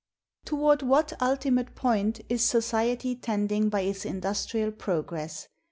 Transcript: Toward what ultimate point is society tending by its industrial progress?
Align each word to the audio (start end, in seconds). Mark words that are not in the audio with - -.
Toward 0.45 0.81
what 0.81 1.13
ultimate 1.21 1.75
point 1.75 2.21
is 2.27 2.43
society 2.43 3.15
tending 3.15 3.69
by 3.69 3.81
its 3.81 4.03
industrial 4.03 4.71
progress? 4.71 5.47